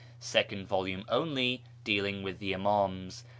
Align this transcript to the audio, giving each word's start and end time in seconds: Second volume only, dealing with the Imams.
Second 0.19 0.65
volume 0.65 1.05
only, 1.09 1.61
dealing 1.83 2.23
with 2.23 2.39
the 2.39 2.55
Imams. 2.55 3.23